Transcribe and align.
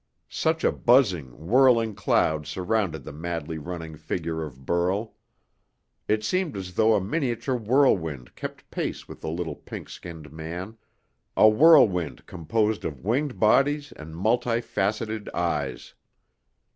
Such 0.29 0.63
a 0.63 0.71
buzzing, 0.71 1.27
whirling 1.45 1.93
cloud 1.93 2.47
surrounded 2.47 3.03
the 3.03 3.11
madly 3.13 3.59
running 3.59 3.95
figure 3.97 4.41
of 4.43 4.65
Burl. 4.65 5.13
It 6.07 6.23
seemed 6.23 6.57
as 6.57 6.73
though 6.73 6.95
a 6.95 6.99
miniature 6.99 7.55
whirlwind 7.55 8.33
kept 8.33 8.71
pace 8.71 9.07
with 9.07 9.21
the 9.21 9.29
little 9.29 9.53
pink 9.57 9.89
skinned 9.89 10.31
man, 10.33 10.79
a 11.37 11.47
whirlwind 11.47 12.25
composed 12.25 12.83
of 12.83 13.01
winged 13.05 13.39
bodies 13.39 13.91
and 13.91 14.17
multi 14.17 14.59
faceted 14.59 15.29
eyes. 15.35 15.93